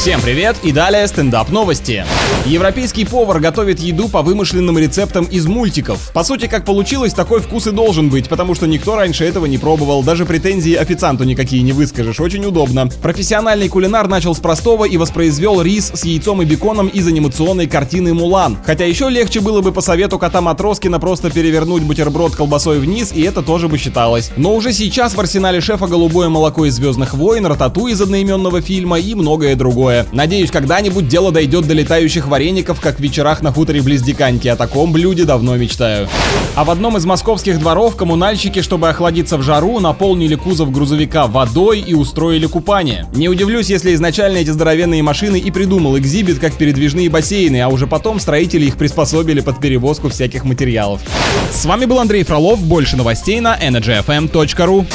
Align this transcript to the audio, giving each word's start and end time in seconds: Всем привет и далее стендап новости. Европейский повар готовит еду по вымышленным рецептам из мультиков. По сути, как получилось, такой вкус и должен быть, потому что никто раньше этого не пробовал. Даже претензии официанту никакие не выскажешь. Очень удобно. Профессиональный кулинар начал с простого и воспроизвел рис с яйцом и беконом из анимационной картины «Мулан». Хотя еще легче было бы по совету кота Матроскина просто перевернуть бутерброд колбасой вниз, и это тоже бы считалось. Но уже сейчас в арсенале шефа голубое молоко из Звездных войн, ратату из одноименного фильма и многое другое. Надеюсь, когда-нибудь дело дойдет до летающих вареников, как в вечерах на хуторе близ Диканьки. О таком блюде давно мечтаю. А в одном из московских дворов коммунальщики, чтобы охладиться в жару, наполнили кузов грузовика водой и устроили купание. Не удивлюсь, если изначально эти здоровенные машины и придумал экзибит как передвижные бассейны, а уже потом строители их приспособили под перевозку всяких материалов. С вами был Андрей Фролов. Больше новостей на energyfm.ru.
Всем 0.00 0.22
привет 0.22 0.56
и 0.62 0.72
далее 0.72 1.06
стендап 1.06 1.50
новости. 1.50 2.06
Европейский 2.46 3.04
повар 3.04 3.38
готовит 3.38 3.80
еду 3.80 4.08
по 4.08 4.22
вымышленным 4.22 4.78
рецептам 4.78 5.26
из 5.26 5.46
мультиков. 5.46 6.10
По 6.14 6.24
сути, 6.24 6.46
как 6.46 6.64
получилось, 6.64 7.12
такой 7.12 7.40
вкус 7.40 7.66
и 7.66 7.70
должен 7.70 8.08
быть, 8.08 8.26
потому 8.26 8.54
что 8.54 8.66
никто 8.66 8.96
раньше 8.96 9.26
этого 9.26 9.44
не 9.44 9.58
пробовал. 9.58 10.02
Даже 10.02 10.24
претензии 10.24 10.72
официанту 10.72 11.24
никакие 11.24 11.62
не 11.62 11.74
выскажешь. 11.74 12.18
Очень 12.18 12.46
удобно. 12.46 12.88
Профессиональный 13.02 13.68
кулинар 13.68 14.08
начал 14.08 14.34
с 14.34 14.38
простого 14.38 14.86
и 14.86 14.96
воспроизвел 14.96 15.60
рис 15.60 15.92
с 15.92 16.02
яйцом 16.06 16.40
и 16.40 16.46
беконом 16.46 16.88
из 16.88 17.06
анимационной 17.06 17.66
картины 17.66 18.14
«Мулан». 18.14 18.56
Хотя 18.64 18.86
еще 18.86 19.10
легче 19.10 19.40
было 19.40 19.60
бы 19.60 19.70
по 19.70 19.82
совету 19.82 20.18
кота 20.18 20.40
Матроскина 20.40 20.98
просто 20.98 21.30
перевернуть 21.30 21.82
бутерброд 21.82 22.34
колбасой 22.34 22.78
вниз, 22.78 23.12
и 23.14 23.20
это 23.20 23.42
тоже 23.42 23.68
бы 23.68 23.76
считалось. 23.76 24.30
Но 24.38 24.54
уже 24.54 24.72
сейчас 24.72 25.14
в 25.14 25.20
арсенале 25.20 25.60
шефа 25.60 25.86
голубое 25.86 26.30
молоко 26.30 26.64
из 26.64 26.76
Звездных 26.76 27.12
войн, 27.12 27.44
ратату 27.44 27.86
из 27.86 28.00
одноименного 28.00 28.62
фильма 28.62 28.98
и 28.98 29.14
многое 29.14 29.56
другое. 29.56 29.89
Надеюсь, 30.12 30.50
когда-нибудь 30.50 31.08
дело 31.08 31.32
дойдет 31.32 31.66
до 31.66 31.74
летающих 31.74 32.26
вареников, 32.26 32.80
как 32.80 32.96
в 32.96 33.00
вечерах 33.00 33.42
на 33.42 33.52
хуторе 33.52 33.82
близ 33.82 34.02
Диканьки. 34.02 34.48
О 34.48 34.56
таком 34.56 34.92
блюде 34.92 35.24
давно 35.24 35.56
мечтаю. 35.56 36.08
А 36.54 36.64
в 36.64 36.70
одном 36.70 36.96
из 36.96 37.04
московских 37.04 37.58
дворов 37.58 37.96
коммунальщики, 37.96 38.62
чтобы 38.62 38.88
охладиться 38.88 39.36
в 39.36 39.42
жару, 39.42 39.80
наполнили 39.80 40.34
кузов 40.34 40.70
грузовика 40.70 41.26
водой 41.26 41.80
и 41.80 41.94
устроили 41.94 42.46
купание. 42.46 43.06
Не 43.14 43.28
удивлюсь, 43.28 43.70
если 43.70 43.94
изначально 43.94 44.38
эти 44.38 44.50
здоровенные 44.50 45.02
машины 45.02 45.38
и 45.38 45.50
придумал 45.50 45.98
экзибит 45.98 46.38
как 46.38 46.54
передвижные 46.54 47.08
бассейны, 47.08 47.60
а 47.62 47.68
уже 47.68 47.86
потом 47.86 48.20
строители 48.20 48.66
их 48.66 48.76
приспособили 48.76 49.40
под 49.40 49.60
перевозку 49.60 50.08
всяких 50.08 50.44
материалов. 50.44 51.00
С 51.52 51.64
вами 51.64 51.84
был 51.84 51.98
Андрей 51.98 52.24
Фролов. 52.24 52.60
Больше 52.60 52.96
новостей 52.96 53.40
на 53.40 53.58
energyfm.ru. 53.58 54.86